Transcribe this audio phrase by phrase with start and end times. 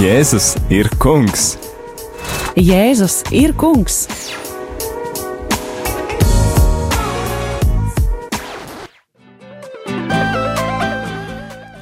[0.00, 1.58] Jēzus ir kungs!
[2.56, 4.06] Jēzus ir kungs!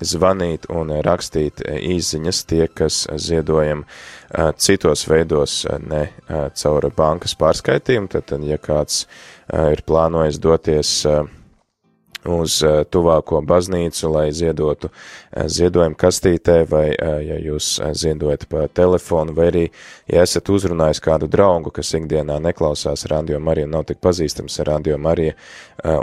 [0.04, 3.82] zvanīt un rakstīt īziņas tie, kas ziedojam
[4.54, 6.08] citos veidos, ne
[6.54, 8.10] caur bankas pārskaitījumu.
[8.14, 9.08] Tad, ja kāds
[9.50, 11.00] ir plānojis doties
[12.24, 12.58] uz
[12.90, 14.90] tuvāko baznīcu, lai ziedotu
[15.34, 19.64] ziedojumu kastītē, vai ja jūs ziedojat pa telefonu, vai arī,
[20.10, 24.98] ja esat uzrunājis kādu draugu, kas ikdienā neklausās Radio Mariju, nav tik pazīstams ar Radio
[24.98, 25.34] Mariju,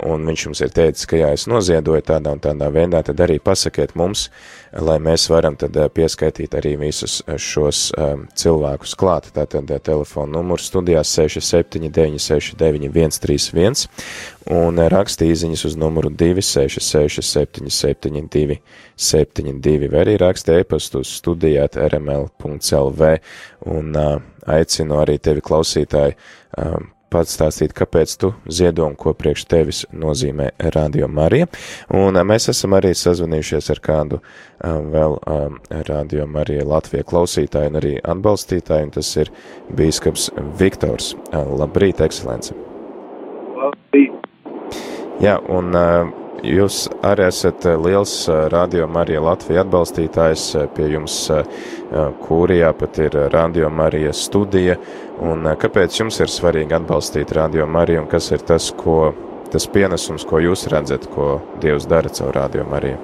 [0.06, 3.38] un viņš jums ir teicis, ka jā, es noziedoju tādā un tādā veidā, tad arī
[3.42, 4.28] pasakiet mums,
[4.72, 7.88] lai mēs varam tad pieskaitīt arī visus šos
[8.38, 9.32] cilvēkus klāt.
[9.32, 13.88] Tātad telefona numurs studijās 679 69 131
[14.50, 18.58] un rakstīziņas uz numuru 266 772
[18.96, 23.12] 72, vai arī raksta e-pastu uz studijāt rml.lv,
[23.70, 26.74] un uh, aicinu arī tevi klausītāji uh,
[27.12, 31.48] pats stāstīt, kāpēc tu ziedo un ko priekš tevis nozīmē Radio Marija.
[31.92, 35.38] Un mēs esam arī sazvanījušies ar kādu a, vēl a,
[35.90, 39.32] Radio Marija Latvija klausītāju un arī atbalstītāju, un tas ir
[39.76, 41.14] bīskaps Viktors.
[41.32, 42.71] Labrīt, ekscelence!
[45.20, 45.74] Jā, un
[46.42, 48.14] jūs arī esat liels
[48.52, 51.18] Radio Marija Latvija atbalstītājs, pie jums
[52.24, 54.78] kūrijā pat ir Radio Marija studija,
[55.22, 59.12] un kāpēc jums ir svarīgi atbalstīt Radio Mariju, un kas ir tas, ko,
[59.52, 62.98] tas pienesums, ko jūs redzat, ko Dievs dara caur Radio Mariju?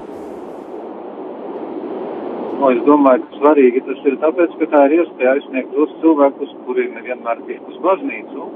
[2.58, 6.56] No, es domāju, ka svarīgi tas ir tāpēc, ka tā ir iespēja aizsniegt tos cilvēkus,
[6.66, 8.48] kuri nevienmēr tiek uz baznīcu,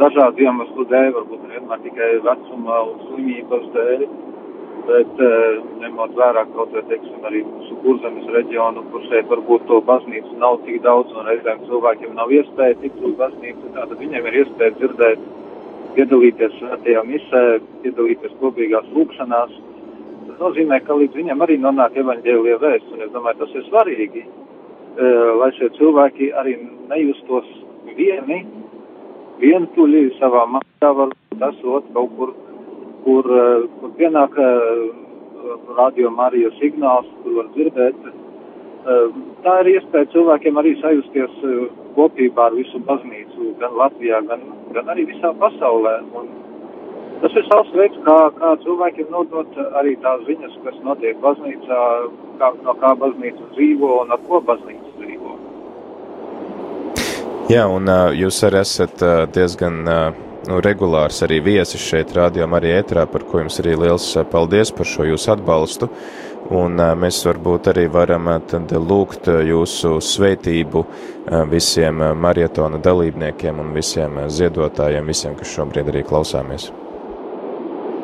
[0.00, 4.02] dažādu iemeslu dēļ, varbūt nevienmēr tikai vecuma un slimības dēļ,
[4.88, 5.20] bet
[5.80, 10.58] ņemot vērā kaut vai, teiksim, arī mūsu kurzemes reģionu, kur šeit varbūt to baznīcu nav
[10.64, 15.18] tik daudz un reizēm cilvēkiem nav iespēja tikt uz baznīcu, tātad viņiem ir iespēja dzirdēt,
[15.94, 17.42] piedalīties svētajā misē,
[17.82, 19.52] piedalīties kopīgās lūkšanās.
[20.26, 24.24] Tas nozīmē, ka līdz viņam arī nonāk evaņģēlie vēsts, un es domāju, tas ir svarīgi,
[25.38, 26.56] lai šie cilvēki arī
[26.90, 27.46] nejustos
[27.96, 28.44] vieni,
[29.40, 32.34] vientuļi savā mājā, varbūt esot kaut kur,
[33.04, 33.30] kur,
[33.80, 34.36] kur pienāk
[35.76, 38.10] radio Marija signāls, kur var dzirdēt.
[39.44, 41.40] Tā ir iespēja cilvēkiem arī sajusties
[41.96, 44.44] kopībā ar visu baznīcu, gan Latvijā, gan,
[44.76, 45.96] gan arī visā pasaulē.
[46.16, 46.30] Un
[47.20, 51.80] tas ir savs veids, kā, kā cilvēkiem nodot arī tās ziņas, kas notiek baznīcā,
[52.40, 54.79] kā, no kā baznīca dzīvo un ar ko baznīca.
[57.50, 59.00] Jā, un jūs arī esat
[59.34, 64.70] diezgan nu, regulārs arī viesis šeit, rādījumā arī ētrā, par ko jums arī liels paldies
[64.70, 65.88] par šo jūsu atbalstu.
[66.54, 70.84] Un mēs varbūt arī varam tad lūgt jūsu sveitību
[71.50, 76.68] visiem marietona dalībniekiem un visiem ziedotājiem, visiem, kas šobrīd arī klausāmies.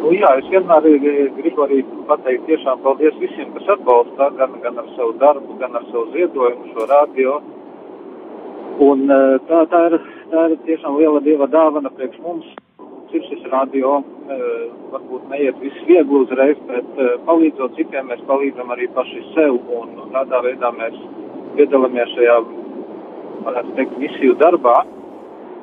[0.03, 0.91] Nu, jā, es vienmēr
[1.39, 5.87] gribu arī pateikt tiešām paldies visiem, kas atbalsta gan, gan ar savu darbu, gan ar
[5.93, 7.39] savu ziedojumu šo radio.
[8.83, 9.07] Un
[9.49, 9.99] tā, tā, ir,
[10.33, 12.49] tā ir tiešām liela dieva dāvana priekš mums.
[13.17, 14.03] Ir šis radio,
[14.93, 19.57] varbūt neiet viss viegli uzreiz, bet palīdzot citiem, mēs palīdzam arī paši sev.
[19.73, 20.99] Un tādā veidā mēs
[21.57, 22.37] piedalāmies šajā,
[23.47, 24.77] varētu teikt, misiju darbā.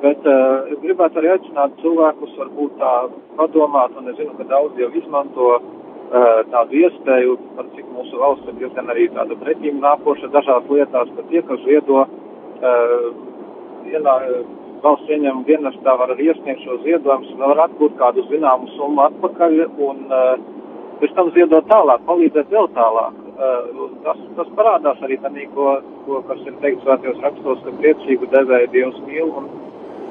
[0.02, 2.92] Bet uh, es gribētu arī aicināt cilvēkus varbūt tā
[3.38, 8.50] padomāt, un es zinu, ka daudz jau izmanto uh, tādu iespēju, par cik mūsu valsts
[8.50, 12.12] ir diezgan arī tāda pretīm nākoša dažās lietās, ka tie, kas viedo uh,
[13.84, 14.14] vienā
[14.84, 20.02] valsts ieņēmuma dienestā var iesniegt šo ziedojumus, var atgūt kādu zināmu summu atpakaļ un
[21.00, 23.20] pēc tam ziedot tālāk, palīdzēt vēl tālāk.
[24.04, 28.70] Tas, tas parādās arī tādā, ko, ko, kas ir teikts svētajos rakstos, ka priecīgu devēju
[28.74, 29.48] Dievs mīl un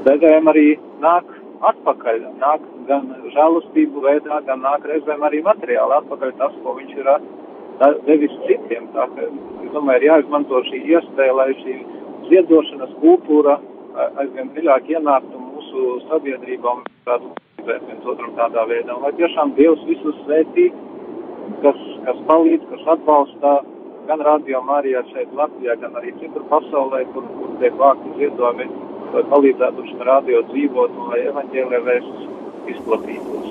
[0.07, 0.65] devējiem arī
[1.05, 1.29] nāk
[1.69, 7.11] atpakaļ, nāk gan žēlastību veidā, gan nāk reizēm arī materiāli atpakaļ tas, ko viņš ir
[8.09, 8.89] devis citiem.
[8.95, 9.29] Tā, ka,
[9.63, 11.77] es domāju, ir jāizmanto šī iespēja, lai šī
[12.33, 13.59] ziedošanas kultūra
[14.17, 17.33] aizvien dziļāk ienāktu mūsu sabiedrībā un tādu
[17.67, 18.95] viens otram tādā veidā.
[18.95, 20.69] Un lai tiešām Dievs visus svētī,
[21.63, 23.53] kas, kas palīdz, kas atbalsta
[24.07, 28.67] gan Radio Marijā šeit Latvijā, gan arī citur pasaulē, kur, kur tiek vākti ziedojumi,
[29.13, 32.27] lai palīdzētu šim radio dzīvot un lai evaņģēlē vēstus
[32.73, 33.49] izplatītos.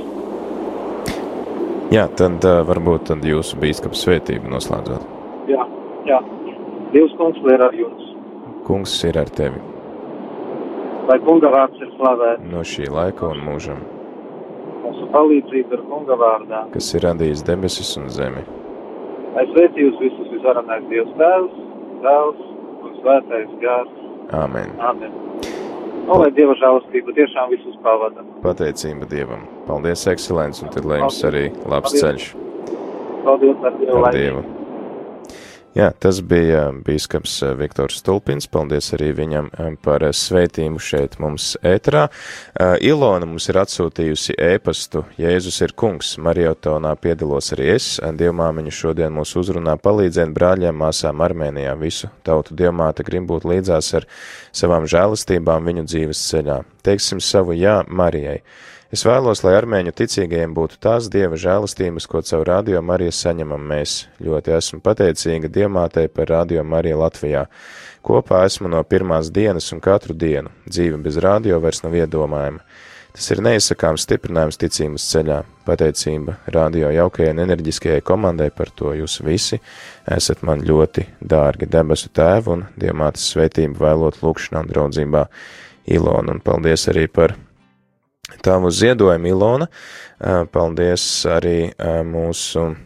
[1.92, 5.08] Jā, tad uh, varbūt tad jūsu bīskapa svētību noslēdzot.
[5.52, 5.66] Jā,
[6.08, 6.22] jā.
[6.92, 8.11] Dievs kungs lai ir ar jums.
[8.66, 9.60] Kungs ir ar tevi.
[11.08, 12.44] Lai kunga vārds ir slavēts.
[12.52, 13.80] No šī laika un mūžam.
[14.84, 16.60] Mūsu palīdzība ir kunga vārdā.
[16.74, 18.44] Kas ir radījis debesis un zemi.
[19.34, 21.58] Lai svētī jūs visus visvarenais Dievs tēvs,
[22.04, 22.46] tēvs
[22.86, 23.92] un svētais gārs.
[24.42, 24.70] Āmen.
[24.78, 25.18] Āmen.
[26.02, 28.24] Un lai Dieva žēlastība tiešām visus pavada.
[28.42, 29.44] Pateicība Dievam.
[29.68, 32.02] Paldies, ekscelents, un tad lai jums arī labs Paldies.
[32.02, 32.24] ceļš.
[33.26, 34.16] Paldies ar Dievu Ar.
[34.16, 34.42] Dievu.
[35.72, 38.44] Jā, tas bija bīskaps eh, Viktors Stulpins.
[38.52, 42.02] Paldies arī viņam eh, par svētījumu šeit mums ētrā.
[42.52, 46.18] Eh, Ilona mums ir atsūtījusi ēpastu Jēzus ir kungs.
[46.20, 47.86] Mariotonā piedalos arī es.
[48.04, 51.72] Dievmāmiņu šodien mūs uzrunā palīdzēt brāļiem, māsām Armēnijā.
[51.80, 54.08] Visu tautu dievmāte grib būt līdzās ar
[54.52, 56.58] savām žēlastībām viņu dzīves ceļā.
[56.84, 58.42] Teiksim savu jā Marijai.
[58.92, 63.94] Es vēlos, lai armēņu ticīgajiem būtu tās dieva žēlastības, ko caur radio Mariju saņemam mēs.
[64.20, 67.46] Ļoti esmu pateicīga Dievmātei par radio Mariju Latvijā.
[68.04, 70.52] Kopā esmu no pirmās dienas un katru dienu.
[70.68, 72.60] Dzīve bez radio vairs nav iedomājama.
[73.16, 75.38] Tas ir neizsakāms stiprinājums ticības ceļā.
[75.64, 79.56] Pateicība radio jaukajai un enerģiskajai komandai par to jūs visi
[80.18, 85.24] esat man ļoti dārgi debesu tēvu un Dievmātes svētību vēlot lūkšanā un draudzībā
[85.96, 86.36] Ilonu.
[86.36, 87.36] Un paldies arī par
[88.40, 89.66] tavu ziedojumu, Ilona.
[89.66, 92.76] Uh, Paldies arī uh, mūsu uh,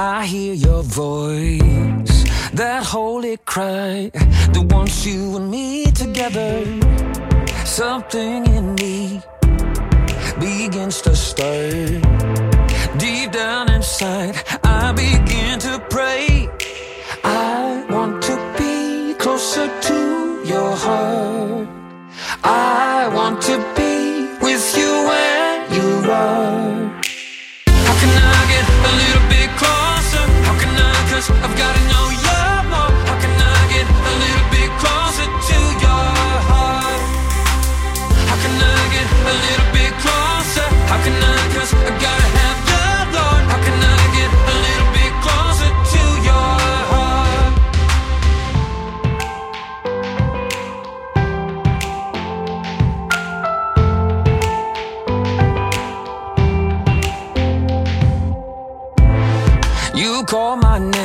[0.00, 2.22] I hear your voice.
[2.52, 6.62] That holy cry that wants you and me together.
[7.64, 9.20] Something in me
[10.38, 12.00] begins to stir.
[12.96, 16.48] Deep down inside, I begin to pray.
[17.24, 19.98] I want to be closer to
[20.46, 21.68] your heart.
[22.44, 26.67] I want to be with you when you are.
[31.18, 32.06] I've gotta know.
[33.08, 36.06] How can I get a little bit closer to your
[36.48, 37.02] heart?
[38.30, 40.68] How can I get a little bit closer?
[40.90, 41.36] How can I?
[42.06, 43.42] Gotta have you, Lord.
[43.50, 46.50] How can I get a little bit closer to your
[46.92, 47.54] heart?
[59.94, 60.97] You call my name,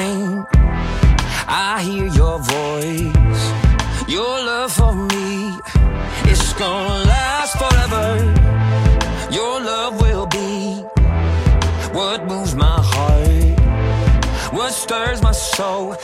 [15.55, 15.95] so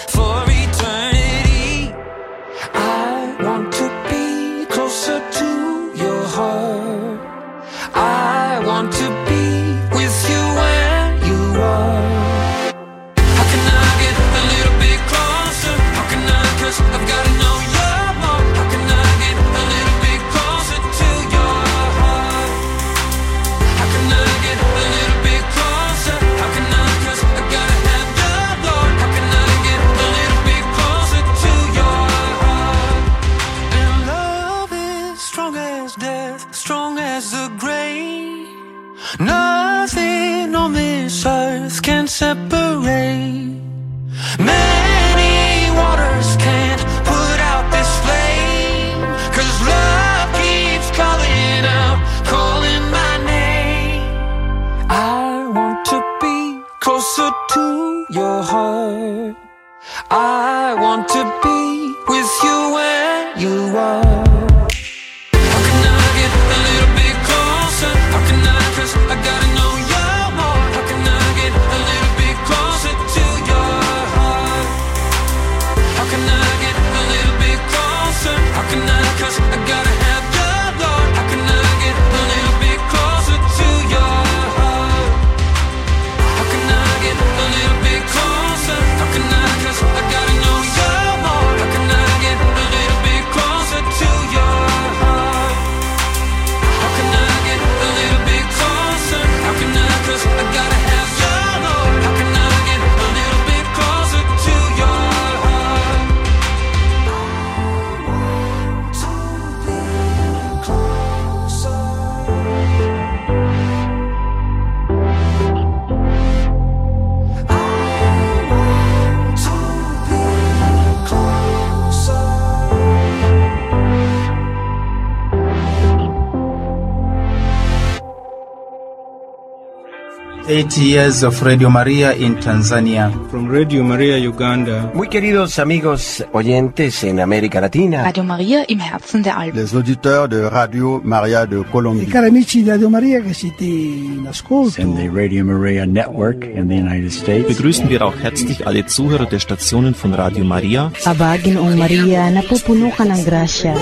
[130.60, 133.10] Eight years of Radio Maria in Tanzania.
[133.32, 134.92] From Radio Maria Uganda.
[134.94, 139.56] Muy queridos amigos oyentes en América Latina, Radio Maria im Herzen der Alpen.
[139.56, 142.08] les auditeurs de Radio Maria de Colombie.
[142.08, 144.82] Cari amici di Radio Maria che siete in ascolto.
[144.82, 147.48] and the Radio Maria network in the United States.
[147.48, 150.92] Begrüßen wir auch herzlich alle Zuhörer der Stationen von Radio Maria.
[151.06, 153.76] Abagin o Maria, napupuno ka ng grasya.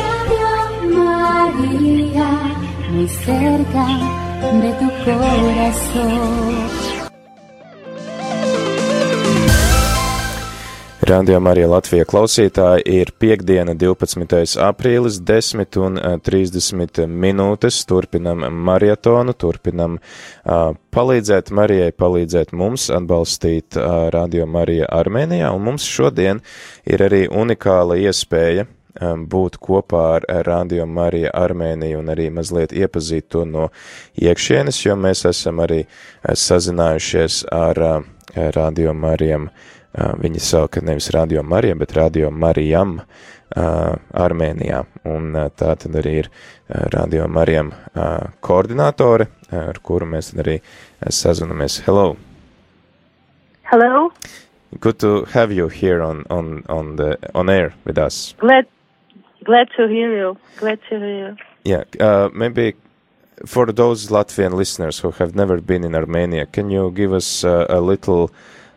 [0.93, 2.29] María,
[2.93, 4.26] muy cerca
[4.61, 6.47] de tu corazón.
[11.07, 14.57] Radio Marija Latvija klausītāji ir piekdiena 12.
[14.59, 17.77] aprīlis 10 un eh, 30 minūtes.
[17.87, 25.53] Turpinam marietonu, turpinam uh, palīdzēt Marijai, palīdzēt mums atbalstīt uh, Radio Marija Armēnijā.
[25.55, 26.43] Un mums šodien
[26.83, 28.67] ir arī unikāla iespēja
[29.01, 33.69] būt kopā ar Radio Marija Armēniju un arī mazliet iepazīt to no
[34.17, 35.89] iekšienes, jo mēs esam arī eh,
[36.33, 37.97] sazinājušies ar uh,
[38.55, 39.49] Radio Marijam.
[39.97, 44.83] Uh, viņi sauka nevis Radio Marija, bet Radio Marijam uh, Armēnijā.
[45.09, 50.33] Un uh, tā tad arī ir uh, Radio Marijam uh, koordinātore, uh, ar kuru mēs
[50.33, 51.79] tad arī uh, sazinamies.
[51.87, 52.15] Hello!
[53.71, 54.11] Hello.
[54.79, 58.35] Good to have you here on, on, on, the, on air with us.
[58.39, 58.67] Glad,
[59.47, 60.29] glad to hear you.
[60.61, 61.31] Glad to hear you.
[61.63, 62.75] Yeah, uh, maybe
[63.45, 67.65] for those Latvian listeners who have never been in Armenia, can you give us uh,
[67.69, 68.29] a little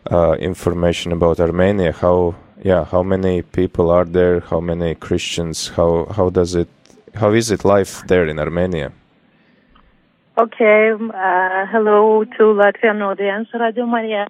[0.09, 1.91] uh, information about Armenia?
[1.91, 4.39] How, yeah, how many people are there?
[4.39, 5.57] How many Christians?
[5.77, 6.69] How how does it?
[7.21, 8.91] How is it life there in Armenia?
[10.37, 10.91] Okay.
[10.91, 14.27] Uh, hello to Latvian audience, Radio Maria.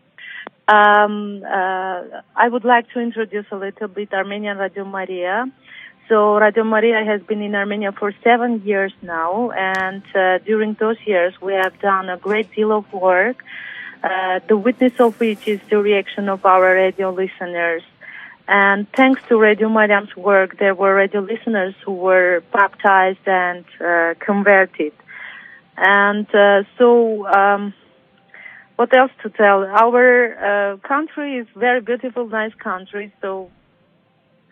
[0.68, 5.46] Um, uh, I would like to introduce a little bit Armenian Radio Maria.
[6.08, 10.98] So Radio Maria has been in Armenia for seven years now, and uh, during those
[11.06, 13.44] years we have done a great deal of work.
[14.04, 17.84] Uh, the witness of which is the reaction of our radio listeners.
[18.48, 24.16] And thanks to Radio Mariam's work, there were radio listeners who were baptized and uh,
[24.20, 24.94] converted.
[25.78, 27.74] And uh, so, um,
[28.76, 29.64] what else to tell?
[29.64, 33.14] Our uh, country is very beautiful, nice country.
[33.22, 33.52] So,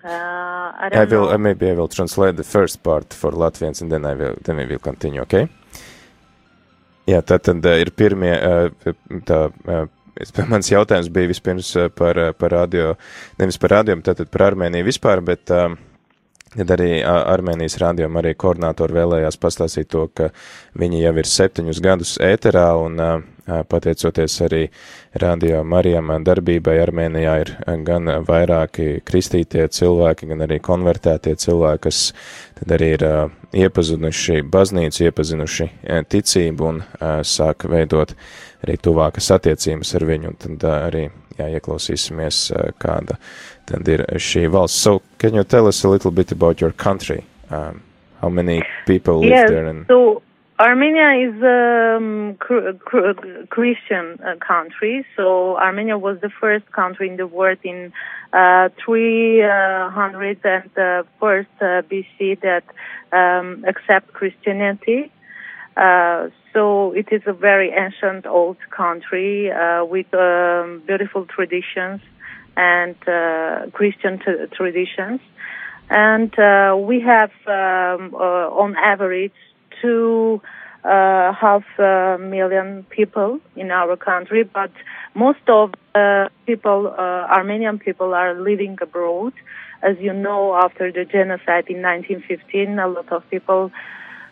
[0.03, 1.33] uh, I I will know.
[1.33, 4.57] uh, maybe I will translate the first part for Latvians and then I will then
[4.57, 5.21] we will continue.
[5.21, 5.47] Okay?
[7.09, 8.93] Jā, tā tad uh, ir pirmie, uh,
[9.25, 9.87] tā, uh,
[10.51, 12.93] mans jautājums bija vispirms uh, par, uh, par radio,
[13.39, 15.77] nevis par radio, tātad par Armēniju vispār, bet um,
[16.49, 20.31] Tad arī Armēnijas rādījuma arī koordinātori vēlējās pastāstīt to, ka
[20.81, 22.97] viņi jau ir septiņus gadus ēterā un
[23.69, 24.63] pateicoties arī
[25.21, 27.53] radio Marijam darbībai Armēnijā ir
[27.85, 32.01] gan vairāki kristītie cilvēki, gan arī konvertētie cilvēki, kas
[32.57, 33.05] tad arī ir
[33.65, 36.83] iepazinuši baznīcu, iepazinuši uh, ticību un
[37.25, 38.13] sāk veidot
[38.65, 41.05] arī tuvākas attiecības ar viņu, un tad arī
[41.39, 42.41] jā, ieklausīsimies,
[42.81, 43.17] kāda
[43.69, 44.81] tad ir šī valsts.
[44.87, 47.23] So, can you tell us a little bit about your country?
[47.49, 47.81] Um,
[48.21, 49.65] how many people live yes, there?
[49.65, 50.21] And so
[50.59, 55.05] Armenia is a um, cr- cr- Christian uh, country.
[55.15, 57.93] So Armenia was the first country in the world in
[58.33, 62.63] uh, 301st uh, BC that
[63.13, 65.11] um, accept Christianity.
[65.77, 72.01] Uh, so it is a very ancient old country uh, with um, beautiful traditions
[72.59, 75.21] and uh, Christian t- traditions.
[75.89, 79.39] And uh, we have, um, uh, on average,
[79.81, 80.41] two
[80.83, 84.71] uh, half a million people in our country, but
[85.15, 89.33] most of uh, people, uh, Armenian people, are living abroad.
[89.81, 93.71] As you know, after the genocide in 1915, a lot of people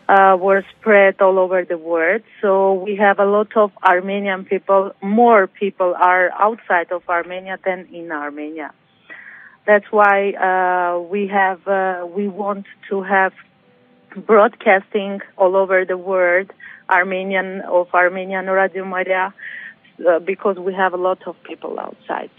[0.08, 2.22] uh, were spread all over the world.
[2.40, 4.92] So we have a lot of Armenian people.
[5.02, 8.72] More people are outside of Armenia than in Armenia.
[9.66, 13.34] That's why uh, we have uh, we want to have
[14.16, 16.50] broadcasting all over the world
[16.88, 19.34] Armenian of Armenian Radio Maria
[20.08, 22.30] uh, because we have a lot of people outside.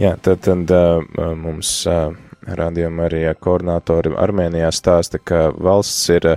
[0.00, 1.02] Jā, tad, tad uh,
[1.36, 2.14] mums uh,
[2.46, 6.28] radījuma arī koordinātori Armēnijā stāsta, ka valsts ir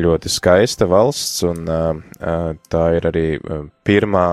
[0.00, 3.26] ļoti skaista valsts, un uh, tā ir arī
[3.86, 4.28] pirmā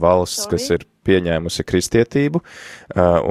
[0.00, 0.56] valsts, Sorry?
[0.56, 2.42] kas ir pieņēmusi kristietību,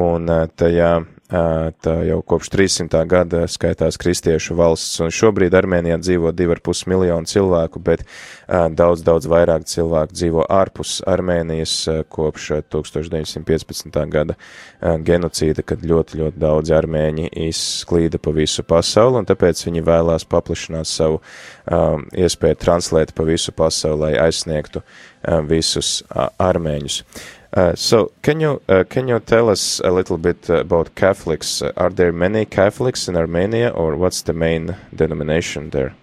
[0.01, 0.93] un tajā
[1.29, 3.03] Tā jau kopš 300.
[3.05, 8.01] gada skaitās kristiešu valsts, un šobrīd Armēnijā dzīvo 2,5 miljonu cilvēku, bet
[8.49, 11.75] daudz, daudz vairāk cilvēku dzīvo ārpus Armēnijas
[12.09, 14.01] kopš 1915.
[14.09, 14.39] gada
[14.81, 20.89] genocīda, kad ļoti, ļoti daudzi armēņi izklīda pa visu pasauli, un tāpēc viņi vēlās paplašināt
[20.89, 27.03] savu um, iespēju translēt pa visu pasauli, lai aizsniegtu um, visus armēņus.
[27.03, 27.27] Uh,
[27.75, 31.61] so, can you uh, can you tell us a little bit about Catholics?
[31.61, 35.95] Uh, are there many Catholics in Armenia, or what's the main denomination there?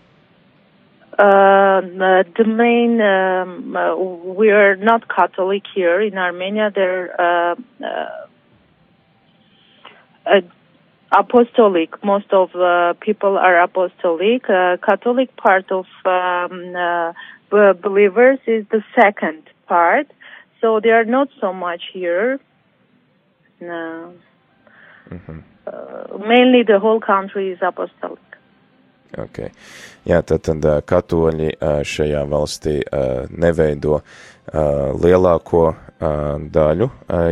[1.18, 1.80] Uh,
[2.36, 6.72] the main um, uh, we are not Catholic here in Armenia.
[6.74, 7.54] They're uh,
[11.12, 12.04] apostolic.
[12.04, 12.50] Most of
[13.00, 14.46] people are apostolic.
[14.82, 17.14] Catholic part of um,
[17.80, 20.10] believers is the second part
[20.60, 22.38] so they are not so much here.
[23.60, 24.14] No.
[25.10, 25.38] Mm-hmm.
[25.66, 28.20] Uh, mainly the whole country is apostolic.
[29.16, 29.50] Okay.
[30.06, 31.52] Jā, tad, tad katoļi
[31.86, 32.80] šajā valstī
[33.30, 34.00] neveido
[35.02, 35.62] lielāko
[36.52, 36.88] daļu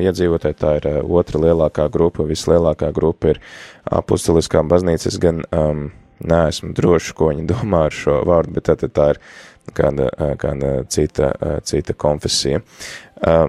[0.07, 0.59] iedzīvotāju.
[0.59, 3.43] Tā ir otra lielākā grupa, vislielākā grupa ir
[3.91, 5.11] apostoliskā baznīca.
[5.11, 5.89] Es gan um,
[6.29, 9.21] neesmu drošs, ko viņi domā ar šo vārdu, bet tad tā ir
[9.75, 10.09] kāda,
[10.41, 11.33] kāda cita,
[11.65, 12.61] cita konfesija.
[13.23, 13.49] Uh,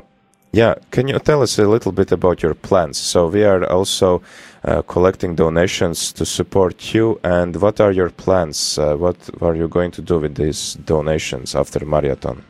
[0.53, 2.97] yeah, can you tell us a little bit about your plans?
[2.97, 4.21] So we are also
[4.63, 8.77] uh, collecting donations to support you, and what are your plans?
[8.77, 12.43] Uh, what are you going to do with these donations after marathon?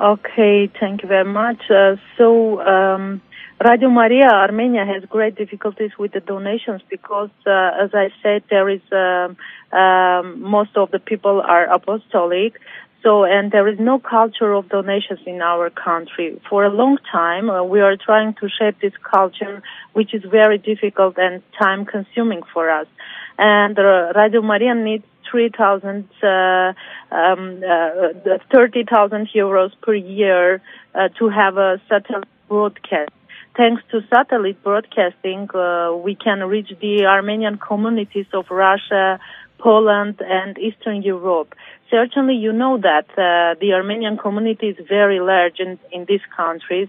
[0.00, 1.70] Okay, thank you very much.
[1.70, 2.60] Uh, so.
[2.62, 3.20] Um,
[3.64, 8.68] Radio Maria Armenia has great difficulties with the donations because, uh, as I said, there
[8.68, 9.36] is um,
[9.76, 12.60] um, most of the people are apostolic,
[13.02, 16.40] so, and there is no culture of donations in our country.
[16.48, 19.60] For a long time, uh, we are trying to shape this culture,
[19.92, 22.86] which is very difficult and time consuming for us.
[23.38, 26.28] And uh, Radio Maria needs 3,000, uh,
[27.10, 30.62] um, uh, 30,000 euros per year
[30.94, 33.17] uh, to have a satellite broadcast.
[33.58, 39.18] Thanks to satellite broadcasting, uh, we can reach the Armenian communities of Russia,
[39.58, 41.54] Poland, and Eastern Europe
[41.90, 46.88] certainly you know that uh, the Armenian community is very large in, in these countries,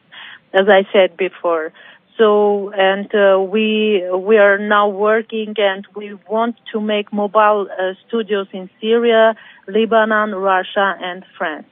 [0.54, 1.72] as I said before.
[2.18, 7.94] So, and uh, we we are now working, and we want to make mobile uh,
[8.06, 9.36] studios in Syria,
[9.68, 11.68] Lebanon, Russia, and France.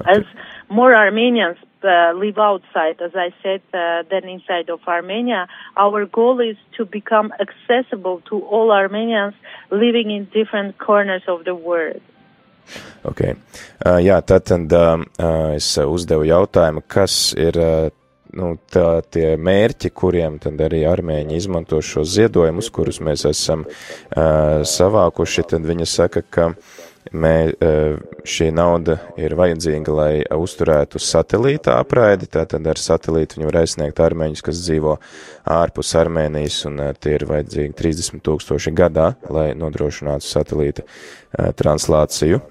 [0.00, 0.18] Okay.
[0.18, 0.24] As
[0.70, 5.48] more Armenians uh, live outside, as I said, uh, than inside of Armenia.
[5.76, 9.34] Our goal is to become accessible to all Armenians
[9.70, 12.00] living in different corners of the world.
[13.04, 13.36] Okay.
[13.84, 15.04] Uh, jā, tad, tad uh,
[15.54, 17.90] es uzdevu jautājumu, kas ir uh,
[18.34, 24.66] nu, tā, tie mērķi, kuriem tad arī armēņi izmanto šos ziedojumus, kurus mēs esam uh,
[24.66, 27.68] savākuši, tad viņa saka, ka uh, Mē, e,
[28.26, 34.42] šī nauda ir vajadzīga, lai uzturētu satelīta apraidi, tātad ar satelītu viņi var aizsniegt armēņus,
[34.42, 34.96] kas dzīvo
[35.56, 42.42] ārpus Armēnijas, un e, tie ir vajadzīgi 30 tūkstoši gadā, lai nodrošinātu satelīta e, translāciju.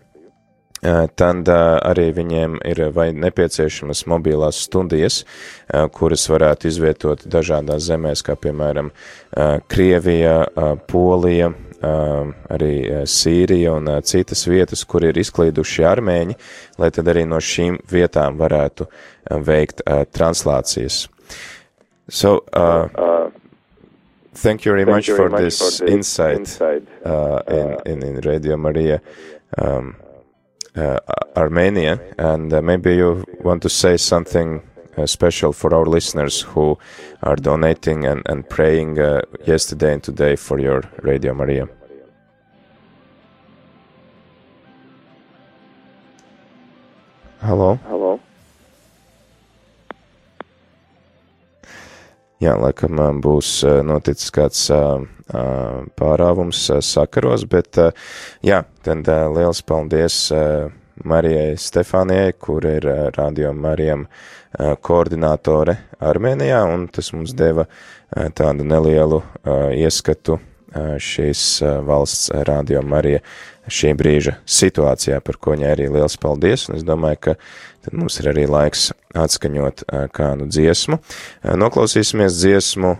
[0.85, 5.23] Tad arī viņiem ir vai nepieciešamas mobilās studijas,
[5.95, 8.91] kuras varētu izvietot dažādās zemēs, kā piemēram
[9.71, 10.35] Krievija,
[10.91, 11.49] Polija,
[11.85, 16.35] Um, arī uh, Sīrija un uh, citas vietas, kur ir izklīduši armēņi,
[16.81, 21.03] lai tad arī no šīm vietām varētu um, veikt uh, translācijas.
[22.09, 23.29] So, uh,
[24.33, 27.77] thank you very thank much you very for much this for insight, insight uh, in,
[27.91, 29.01] in, in Radio Maria
[29.57, 29.95] um,
[30.75, 30.97] uh,
[31.35, 34.61] Armenia, and uh, maybe you want to say something
[34.97, 36.77] Uh, special for our listeners who
[37.21, 41.67] are donating and, and praying uh, yesterday and today for your Radio Maria.
[47.41, 47.77] Hello?
[47.89, 48.19] Hello?
[52.39, 53.51] Jā, laikam uh, būs
[53.83, 54.63] noticis kāds
[55.99, 57.75] pārāvums sakaros, bet
[58.45, 60.31] jā, tad liels paldies
[61.03, 68.29] Marijai Stefānijai, kur ir eh, Radio Marijam eh, koordinātore Armēnijā, un tas mums deva eh,
[68.35, 69.23] tādu nelielu
[69.75, 70.39] ieskatu
[70.75, 73.21] šīs valsts Radio Marija
[73.71, 77.35] šī brīža situācijā, par ko viņai arī liels paldies, un es domāju, ka
[77.85, 80.99] tad mums ir arī laiks atskaņot kādu dziesmu.
[81.63, 82.91] Noklausīsimies dziesmu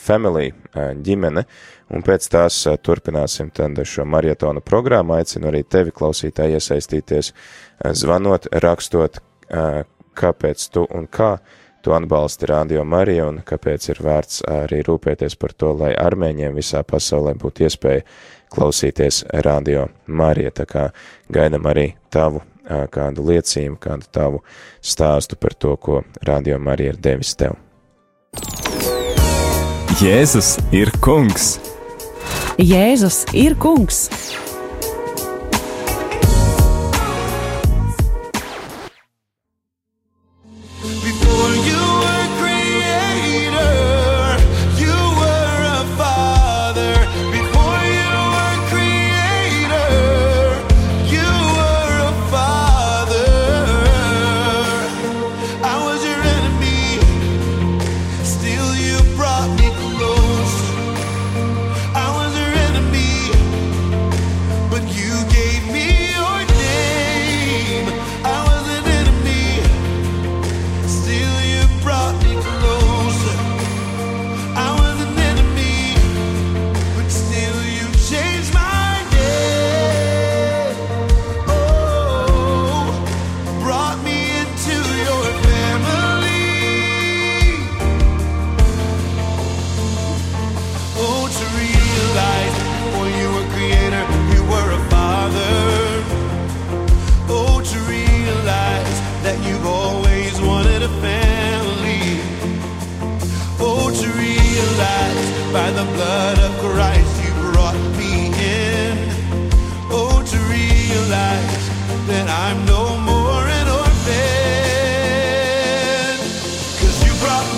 [0.00, 1.46] Family ģimene,
[1.94, 3.50] un pēc tās eh, turpināsim
[3.84, 5.16] šo marietonu programmu.
[5.18, 9.82] Aicinu arī tevi, klausītāji, iesaistīties, eh, zvanot, rakstot, eh,
[10.14, 11.38] kāpēc tu un kā
[11.82, 16.82] tu atbalsti Radio Mariju un kāpēc ir vērts arī rūpēties par to, lai armēņiem visā
[16.84, 18.04] pasaulē būtu iespēja
[18.52, 20.50] klausīties Radio Mariju.
[20.50, 20.90] Tā kā
[21.32, 24.42] gaidam arī tavu kādu liecību, kādu tavu
[24.82, 27.56] stāstu par to, ko Radio Marija ir devis tev.
[30.04, 31.69] Jēzus ir kungs!
[32.58, 34.08] Jēzus ir kungs!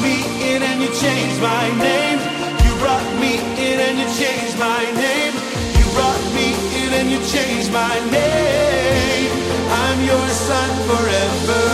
[0.03, 0.17] me
[0.53, 2.19] in and you changed my name.
[2.65, 5.35] You brought me in and you changed my name.
[5.79, 6.49] You brought me
[6.83, 9.31] in and you changed my name.
[9.71, 11.72] I'm your son forever.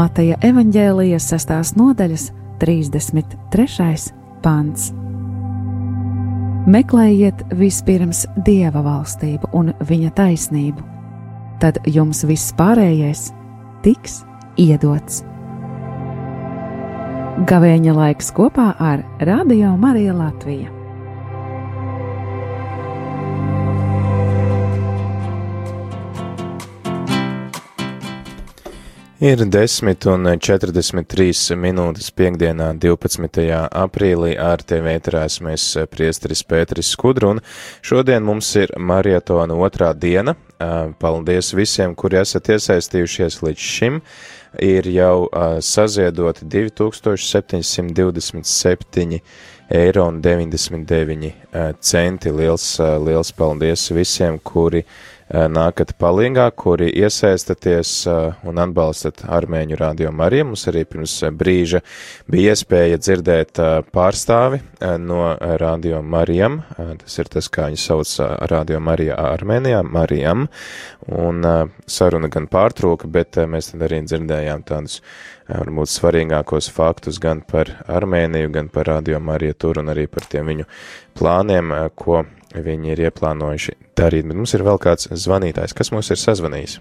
[0.00, 1.74] Mateja evaņģēlijas 6.
[1.76, 2.30] nodaļas
[2.62, 4.14] 33.
[4.40, 4.86] pants.
[6.70, 10.86] Meklējiet vispirms dieva valstību un viņa taisnību,
[11.60, 13.26] tad jums viss pārējais
[13.84, 14.22] tiks
[14.56, 15.20] iedots.
[17.50, 20.79] Gavēņa laiks kopā ar Radio Mariju Latviju.
[29.20, 33.42] Ir 10 un 43 minūtes piekdienā, 12.
[33.68, 37.40] aprīlī ar tevi ēterās mēs priesteris Pēteris Skudru, un
[37.84, 40.32] šodien mums ir marietona otrā diena.
[41.04, 44.00] Paldies visiem, kuri esat iesaistījušies līdz šim.
[44.56, 45.28] Ir jau
[45.68, 49.20] saziedoti 2727
[49.68, 52.32] eiro un 99 centi.
[52.40, 54.80] Liels, liels paldies visiem, kuri
[55.30, 57.92] nākat palīgā, kuri iesaistaties
[58.46, 60.48] un atbalstat armēņu radio Mariju.
[60.50, 61.82] Mums arī pirms brīža
[62.30, 63.60] bija iespēja dzirdēt
[63.94, 64.60] pārstāvi
[64.98, 65.22] no
[65.62, 66.62] radio Marijam.
[66.76, 68.14] Tas ir tas, kā viņi sauc
[68.50, 70.48] radio Marija Armēnijā, Marijam.
[71.10, 71.44] Un
[71.86, 75.00] saruna gan pārtrūka, bet mēs tad arī dzirdējām tādus
[75.50, 80.50] varbūt svarīgākos faktus gan par Armēniju, gan par radio Mariju tur un arī par tiem
[80.50, 80.68] viņu
[81.18, 86.18] plāniem, ko viņi ir ieplānojuši darīt, bet mums ir vēl kāds zvanītājs, kas mums ir
[86.20, 86.78] sazvanījis.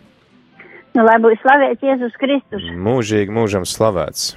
[0.97, 2.65] Nu, lai būtu slavēts Jēzus Kristus.
[2.87, 4.31] Mūžīgi mūžam slavēts.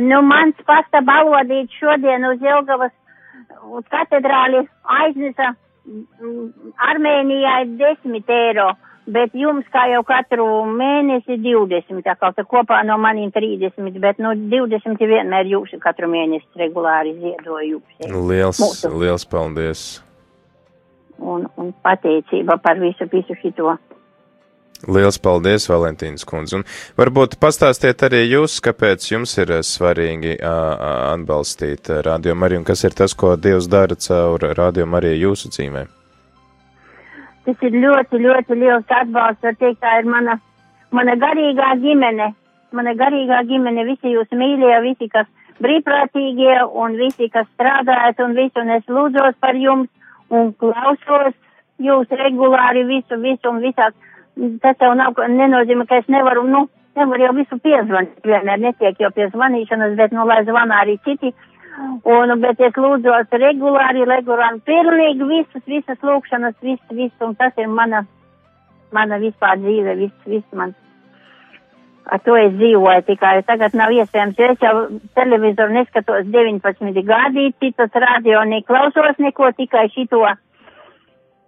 [0.00, 2.94] Nu, mans pasta balodīts šodien uz Jelgavas
[3.92, 4.64] katedrāli
[4.98, 5.52] aiznesa
[6.88, 8.70] Armēnijai 10 eiro,
[9.06, 14.20] bet jums kā jau katru mēnesi 20, tā kā tā kopā no maniem 30, bet
[14.22, 17.82] nu 20 vienmēr jūs katru mēnesi regulāri ziedoju.
[18.30, 18.92] Liels, mūsu.
[19.02, 19.86] liels paldies!
[21.22, 23.76] Un, un pateicība par visu, visu šito.
[24.90, 26.58] Liels paldies, Valentīnas kundze.
[26.58, 26.64] Un
[26.98, 32.98] varbūt pastāstiet arī jūs, kāpēc jums ir svarīgi uh, atbalstīt Radio Mariju un kas ir
[32.98, 35.86] tas, ko Dievs dara caur Radio Mariju jūsu dzīvē?
[37.46, 39.42] Tas ir ļoti, ļoti liels atbalsts.
[39.42, 40.38] Var teikt, tā ir mana,
[40.94, 42.32] mana garīgā ģimene.
[42.72, 45.26] Mana garīgā ģimene, visi jūs mīļie, visi, kas
[45.62, 49.90] brīvprātīgie un visi, kas strādājat un visu, un es lūdzos par jums
[50.32, 51.34] un klausos
[51.82, 53.92] jūs regulāri visu, visu un visās
[54.62, 59.10] tas jau nav, nenozīmē, ka es nevaru, nu, nevaru jau visu piezvanīt, vienmēr netiek jau
[59.14, 61.34] pie zvanīšanas, bet, nu, lai zvana arī citi.
[62.04, 67.70] Un, bet es lūdzos regulāri, regulāri, pilnīgi visas, visas lūkšanas, viss, viss, un tas ir
[67.72, 68.04] mana,
[68.92, 70.74] mana vispār dzīve, viss, viss man.
[72.12, 74.74] Ar to es dzīvoju tikai tagad nav iespējams, jo es jau
[75.16, 80.26] televizoru neskatos 19 gadi, citas radio neklausos neko, tikai šito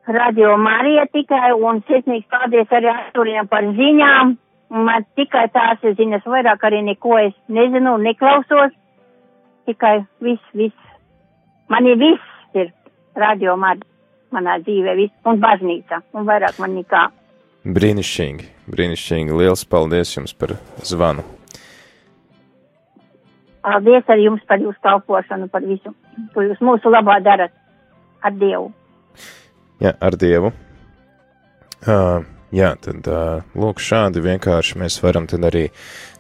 [0.06, 4.34] Radio Marija tikai un sirsnīgs paldies arī Arturiem par ziņām.
[4.84, 8.74] Man tikai tās ir ziņas, vairāk arī neko es nezinu, neklausos.
[9.68, 10.92] Tikai viss, viss.
[11.72, 12.70] Man ir viss ir
[13.16, 13.90] Radio Marija
[14.35, 17.05] manā dzīvē, viss un baznīca un vairāk man nekā.
[17.64, 19.37] Brīnišķīgi, brīnišķīgi.
[19.40, 21.24] Liels paldies jums par zvanu.
[23.64, 25.94] Paldies arī jums par jūsu kalpošanu, par visu,
[26.35, 27.55] ko jūs mūsu labā darat
[28.20, 28.68] ar Dievu.
[29.81, 30.53] Jā, ar Dievu.
[31.85, 33.09] Uh, jā, tad
[33.59, 35.67] lūk, šādi vienkārši mēs varam tad arī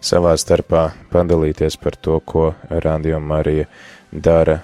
[0.04, 2.52] savā starpā padalīties par to, ko
[2.84, 3.68] Radio Marija
[4.10, 4.60] dara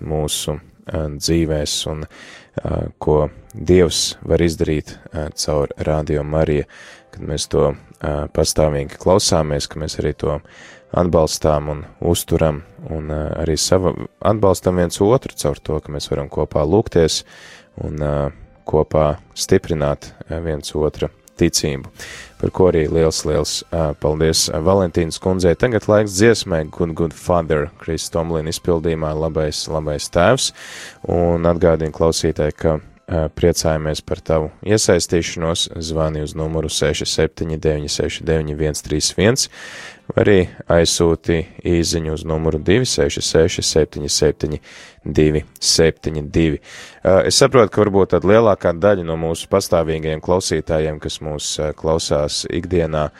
[0.00, 0.58] mūsu
[1.18, 2.04] dzīvēs un
[2.98, 3.18] ko
[3.54, 6.66] Dievs var izdarīt caur Radio Mariju,
[7.14, 7.72] kad mēs to
[8.34, 10.38] pastāvīgi klausāmies, ka mēs arī to
[10.94, 12.62] atbalstām un uzturam
[12.94, 17.22] un arī sava, atbalstam viens otru caur to, ka mēs varam kopā lūgties
[17.82, 21.90] un uh, kopā stiprināt uh, viens otra ticību,
[22.38, 25.56] par ko arī liels, liels uh, paldies Valentīnas kundzei.
[25.58, 30.52] Tagad laiks dziesmai Good Good Father, Kris Tomlin izpildījumā labais, labais tēvs,
[31.10, 39.48] un atgādina klausītāji, ka priecājamies par tavu iesaistīšanos, zvani uz numuru 679699131,
[40.08, 41.36] vai arī aizsūti
[41.68, 44.58] īziņu uz numuru 266 77
[45.04, 46.58] 272.
[47.28, 53.10] Es saprotu, ka varbūt tad lielākā daļa no mūsu pastāvīgajiem klausītājiem, kas mūs klausās ikdienā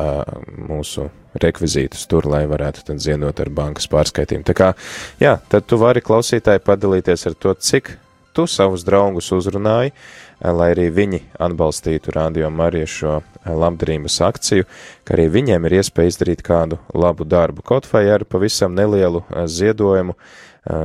[0.67, 4.45] mūsu rekvizītus tur, lai varētu tad ziedot ar bankas pārskaitījumu.
[4.47, 4.73] Tā kā,
[5.21, 7.93] jā, tad tu vari klausītāji padalīties ar to, cik
[8.37, 9.93] tu savus draugus uzrunāji,
[10.41, 13.13] lai arī viņi atbalstītu Radio Mariju šo
[13.47, 14.67] labdarības akciju,
[15.07, 20.13] ka arī viņiem ir iespēja izdarīt kādu labu darbu, kaut vai ar pavisam nelielu ziedojumu,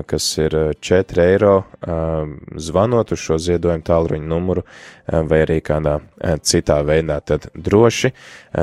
[0.06, 1.54] kas ir 4 eiro,
[2.56, 4.62] zvanot uz šo ziedojumu tālruņa numuru
[5.06, 5.96] vai arī kādā
[6.46, 8.12] citā veidā, tad droši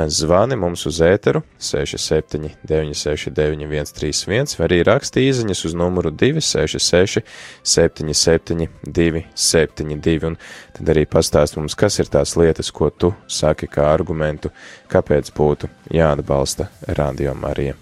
[0.08, 7.26] zvani mums uz ēteru 67 969 131 vai arī raksti īziņas uz numuru 266
[7.64, 10.40] 77 272 un
[10.78, 14.54] tad arī pastāst mums, kas ir tās lietas, ko tu saki kā argumentu,
[14.92, 17.76] kāpēc būtu jāatbalsta Radio Marija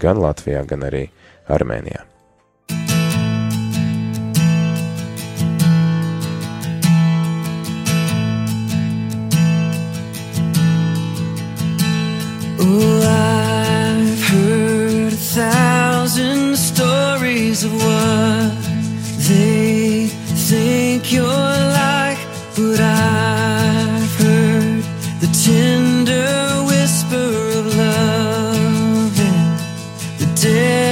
[0.00, 1.06] gan Latvijā, gan arī
[1.48, 2.15] Armēnijā.
[12.58, 18.52] Oh, I've heard a thousand stories of what
[19.28, 20.06] they
[20.48, 22.18] think you're like,
[22.56, 24.82] but I've heard
[25.20, 29.56] the tender whisper of love in
[30.18, 30.85] the dead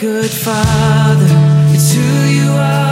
[0.00, 1.26] good, father.
[1.74, 2.89] It's who you are.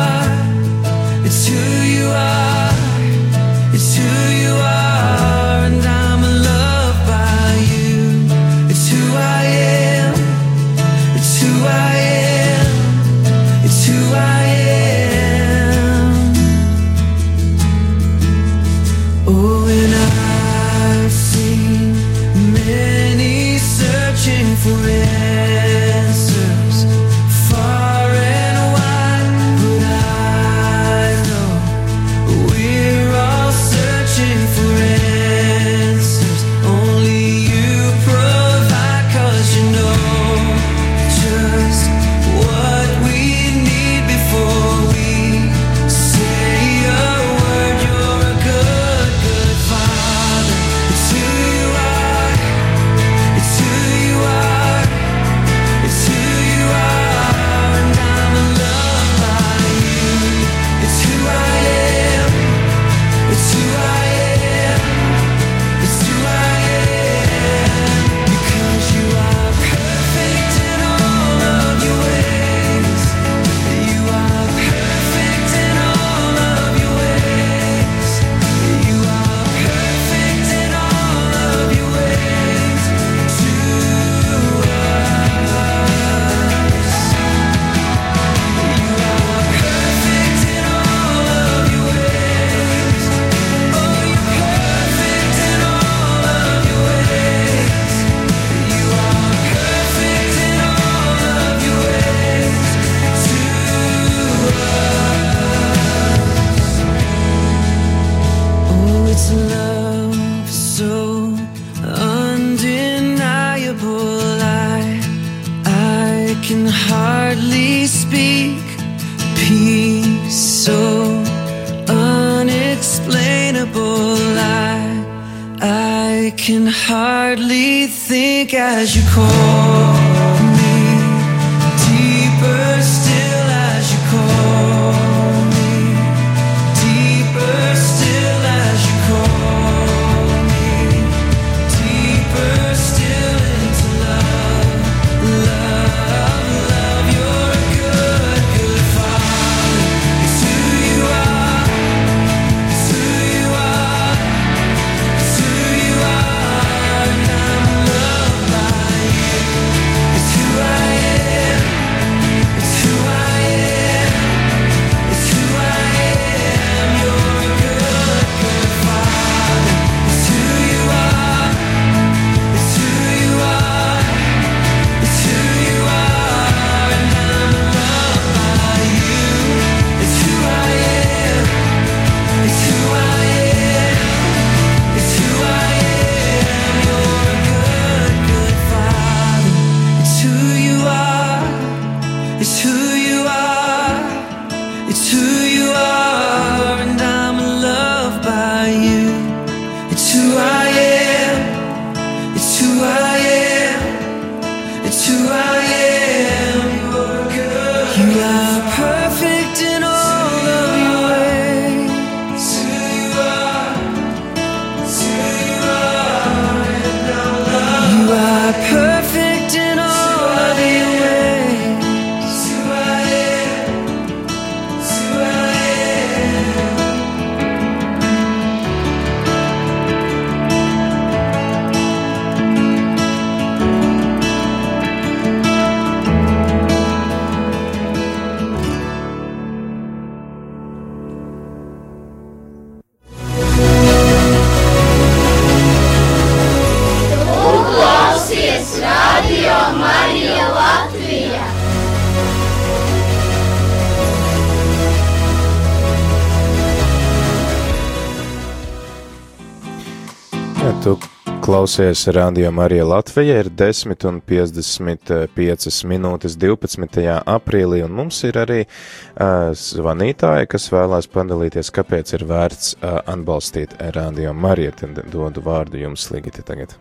[261.68, 267.02] Klausies Radio Marija Latvija, ir 10 un 55 minūtes 12.
[267.28, 273.74] aprīlī, un mums ir arī uh, zvanītāji, kas vēlās padalīties, kāpēc ir vērts uh, atbalstīt
[273.96, 274.72] Radio Mariju.
[274.80, 276.72] Tad dodu vārdu jums, Ligita, tagad.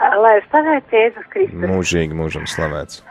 [0.00, 1.60] Lai slavēts Jēzus Kristus.
[1.60, 3.02] Mūžīgi mūžam slavēts.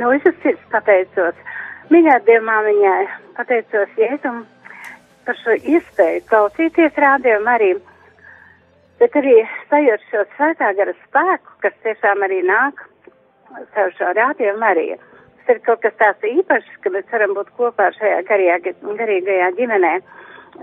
[0.00, 1.38] No visas sirds pateicos.
[1.94, 3.04] Mīļā dievmāmiņai
[3.38, 4.42] pateicos Jēzum
[5.30, 7.70] par šo iespēju klausīties rādījumu arī,
[9.00, 9.34] bet arī
[9.70, 12.84] sajūt šo svētā gara spēku, kas tiešām arī nāk
[13.74, 14.88] caur šo rādījumu arī.
[15.38, 19.92] Tas ir kaut kas tāds īpašs, ka mēs varam būt kopā šajā garīgā, garīgajā ģimenē.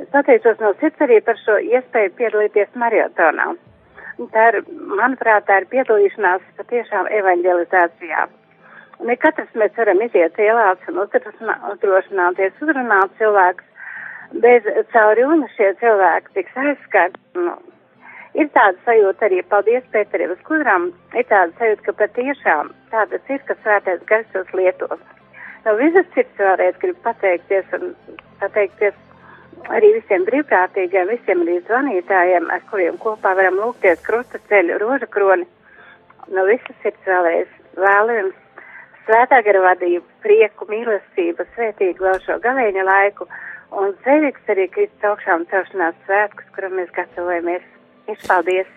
[0.02, 3.54] Es pateicos no sirds arī par šo iespēju piedalīties mariotonā.
[4.32, 4.62] Tā ir,
[4.96, 8.28] manuprāt, tā ir piedalīšanās patiešām evanģelizācijā.
[9.04, 13.66] Ne katrs mēs varam iziet ielās un uzdrošināties uzrunāt cilvēkus,
[14.46, 17.20] bez caur runu šie cilvēki tiks aizskārti.
[17.36, 17.58] Nu,
[18.36, 23.58] ir tāda sajūta arī, paldies Pēterim Skudram, ir tāda sajūta, ka patiešām tādas ir, ka
[23.64, 25.02] svētais gars tos lietos.
[25.66, 27.96] No visas sirds vēlreiz gribu pateikties un
[28.42, 28.96] pateikties
[29.74, 35.48] arī visiem brīvprātīgiem, visiem arī zvanītājiem, ar kuriem kopā varam lūgties krusta ceļu roža kroni.
[36.30, 38.42] No visas sirds vēlreiz vēlu jums
[39.06, 43.30] svētā gara vadību, prieku, mīlestību, svētīgu vēl šo galēņa laiku
[43.82, 47.75] un cerīgs arī Kristus augšām celšanās svētkus, kuram mēs gatavojamies.
[48.12, 48.68] Izpaldies!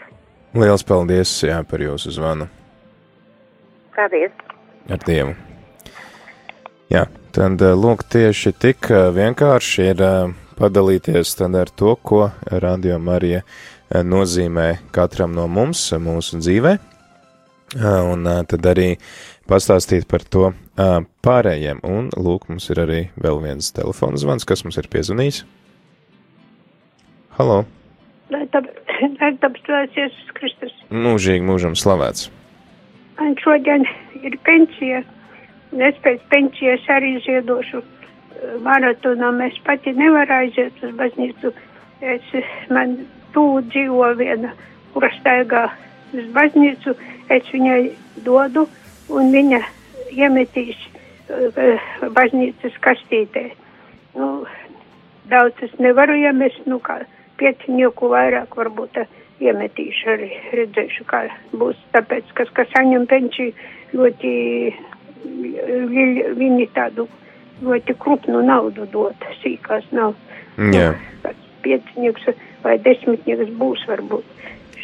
[0.56, 2.46] Liels paldies jā, par jūsu zvanu.
[3.96, 4.32] Paldies!
[4.88, 5.34] Ar Dievu!
[6.88, 7.04] Jā,
[7.36, 10.00] tad lūk, tieši tik vienkārši ir
[10.56, 12.30] padalīties tad ar to, ko
[12.64, 13.42] Radio Marija
[13.92, 16.78] nozīmē katram no mums mūsu dzīvē,
[18.08, 18.88] un tad arī
[19.48, 21.84] pastāstīt par to pārējiem.
[21.84, 25.44] Un, lūk, mums ir arī vēl viens telefona zvans, kas mums ir piezvanījis.
[27.36, 27.64] Halo!
[29.20, 30.74] Lai tāpēc Jēzus Kristus.
[30.90, 32.28] Mūžīgi mūžam slavēts.
[33.18, 33.86] Man šodien
[34.22, 35.02] ir pensija,
[35.74, 37.82] un es pēc pensijas arī ziedošu
[38.62, 39.40] maratonam.
[39.42, 41.52] Es pati nevaru aiziet uz baznīcu.
[41.98, 42.30] Es,
[42.70, 42.96] man
[43.34, 44.52] tūlīt dzīvo viena,
[44.94, 45.66] kura staigā
[46.14, 46.94] uz baznīcu.
[47.34, 47.80] Es viņai
[48.26, 48.68] dodu,
[49.10, 49.60] un viņa
[50.14, 53.48] iemetīs uh, baznīcas kastītē.
[54.18, 54.46] Nu,
[55.30, 57.02] daudz es nevaru iemest, nu kā
[57.40, 59.02] piecinieku vairāk varbūt
[59.38, 61.24] iemetīšu arī, redzēšu, kā
[61.54, 63.52] būs, tāpēc, kas, kas saņem pensiju
[63.98, 64.32] ļoti,
[66.38, 67.06] viņi tādu
[67.62, 70.14] ļoti krupnu naudu dot, sīkās nav.
[70.74, 70.92] Jā.
[71.22, 72.30] Nu, piecinieks
[72.64, 74.26] vai desmitnieks būs varbūt.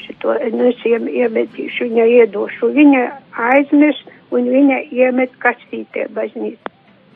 [0.05, 2.71] Šito nu, es iemetīšu, viņa iedošu.
[2.77, 3.03] Viņa
[3.51, 4.01] aiznes
[4.35, 6.73] un viņa iemet kastītē baznīca.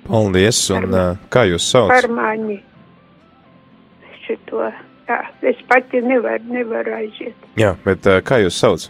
[0.09, 1.91] Paldies, un uh, kā jūs sauc?
[1.93, 2.63] Par mani.
[4.25, 4.71] Šito.
[5.09, 7.47] Jā, es pati nevaru, nevaru aiziet.
[7.57, 8.89] Jā, bet kā jūs sauc?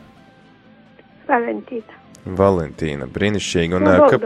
[1.28, 1.98] Valentīna.
[2.38, 3.76] Valentīna, brīnišķīgi.
[3.78, 4.18] Un, no ka...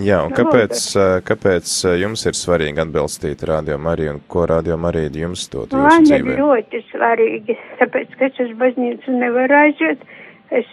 [0.00, 1.68] Jā, un No kāpēc, uh, kāpēc
[2.00, 6.22] jums ir svarīgi atbalstīt Radio Mariju un ko Radio Marija jums dod jūsu Man ir
[6.24, 6.36] dzīvē?
[6.38, 10.06] ļoti svarīgi, tāpēc, ka es uz baznīcu nevaru aiziet.
[10.50, 10.68] Es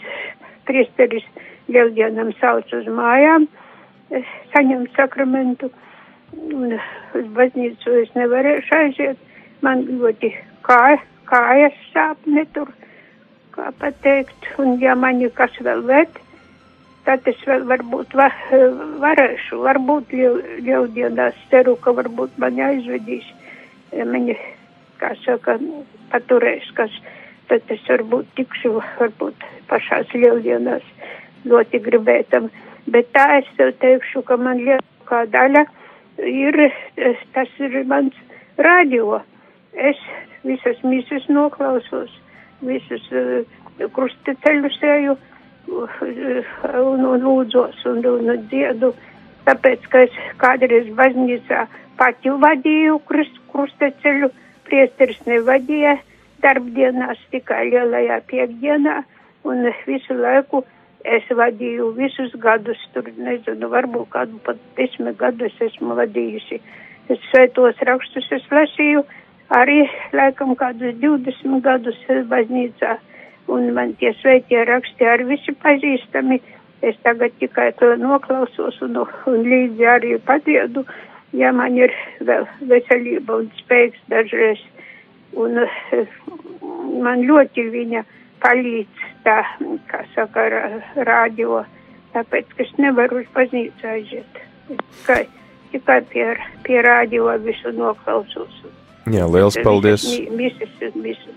[0.70, 1.28] priesteris
[1.70, 3.46] Ļaudjanam sauc uz mājām,
[4.16, 5.70] es saņemu sakramentu,
[6.34, 6.78] un
[7.20, 9.20] uz baznīcu es nevarēšu aiziet.
[9.66, 10.32] Man ļoti
[10.64, 12.72] kāja, kājas sāp netur,
[13.56, 16.20] kā pateikt, un ja mani kas vēl ved,
[17.08, 18.30] tad es vēl varbūt va,
[19.04, 20.14] varēšu, varbūt
[20.68, 23.28] ļaudienās ceru, ka varbūt mani aizvedīs,
[23.96, 24.38] ja mani,
[25.02, 25.58] kā saka,
[26.14, 26.94] paturēs, kas,
[27.50, 30.86] tad es varbūt tikšu, varbūt pašās ļaudienās
[31.50, 32.50] ļoti gribētam.
[32.90, 35.66] Bet tā es tev teikšu, ka man lielākā daļa
[36.30, 36.62] ir,
[37.36, 38.16] tas ir mans
[38.58, 39.20] radio.
[39.74, 40.00] Es
[40.44, 42.12] visas misas noklausos,
[42.66, 43.44] visus uh,
[43.96, 46.00] krusteceļus eju uh,
[46.82, 48.94] un, un lūdzos un, un, un dziedu,
[49.46, 51.68] tāpēc, ka es kādreiz baznīcā
[52.00, 54.32] pati vadīju krust, krusteceļu,
[54.70, 55.98] priesteris nevadīja
[56.44, 59.02] darbdienās, tikai lielajā piekdienā,
[59.48, 60.64] un visu laiku
[61.04, 66.60] es vadīju visus gadus, tur nezinu, varbūt kādu pat desmit gadus esmu vadījusi.
[67.10, 69.04] Es svētos rakstus es lasīju
[69.50, 69.84] arī
[70.14, 72.98] laikam kādus 20 gadus baznīcā,
[73.50, 76.42] un man tie svētie raksti arī visi pazīstami.
[76.82, 80.86] Es tagad tikai to noklausos un, un līdzi arī padiedu,
[81.36, 81.92] ja man ir
[82.24, 84.62] vēl veselība un spēks dažreiz.
[85.36, 85.60] Un
[87.04, 88.06] man ļoti viņa
[88.42, 89.42] palīdz tā,
[89.92, 90.48] kā saka,
[90.96, 91.66] rādio,
[92.16, 94.44] tāpēc, ka es nevaru uz baznīcu aiziet.
[94.70, 95.24] Tikai,
[95.74, 96.28] tikai pie,
[96.64, 98.64] pie rādio visu noklausos.
[99.08, 100.04] Jā, liels paldies.
[100.36, 101.36] Visus, visus.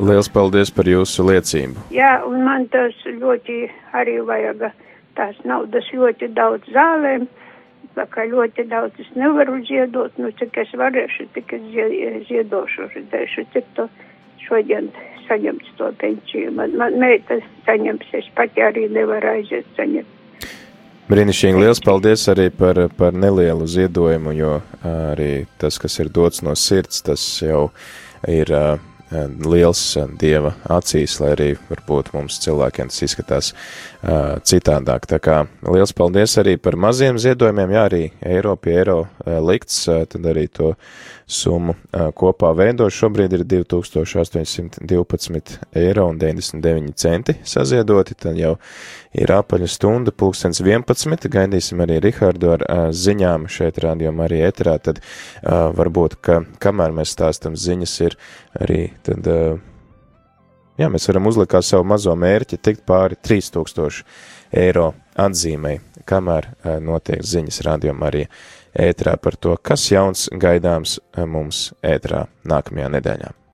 [0.00, 1.84] Liels paldies par jūsu liecību.
[1.94, 3.62] Jā, un man tas ļoti
[3.94, 4.70] arī vajag
[5.18, 7.26] tās naudas ļoti daudz zālēm,
[7.96, 11.66] tā kā ļoti daudz es nevaru ziedot, nu cik es varēšu, tik es
[12.28, 13.86] ziedošu, redzēšu, cik to
[14.46, 14.90] šodien
[15.28, 16.54] saņems to pensiju.
[16.56, 17.38] Man, man meita
[17.68, 20.19] saņems, es pati arī nevaru aiziet saņemt.
[21.10, 24.52] Brīnišķīgi, liels paldies arī par, par nelielu ziedojumu, jo
[24.86, 27.64] arī tas, kas ir dots no sirds, tas jau
[28.30, 28.76] ir uh,
[29.10, 33.58] liels dieva acīs, lai arī varbūt mums cilvēkiem tas izskatās uh,
[34.46, 35.06] citādāk.
[35.10, 35.36] Tā kā
[35.66, 39.08] liels paldies arī par maziem ziedojumiem, jā, arī eiro pie eiro uh,
[39.44, 40.68] likts, uh, tad arī to
[41.30, 41.74] summu
[42.18, 42.88] kopā veido.
[42.90, 48.56] Šobrīd ir 2812 eiro un 99 centi saziedoti, tad jau
[49.14, 54.98] ir apaļa stunda, pulkstens 11, gaidīsim arī Rihardu ar ziņām šeit rādījumā arī eterā, tad
[55.46, 58.12] varbūt, ka kamēr mēs stāstam ziņas, ir
[58.58, 59.58] arī tad, uh,
[60.80, 64.04] jā, mēs varam uzlikt kā savu mazo mērķi tikt pāri 3000
[64.60, 68.24] eiro atzīmei, kamēr uh, notiek ziņas rādījumā arī
[68.86, 73.39] ētrā par to, kas jauns gaidāms mums ētrā nākamajā nedēļā.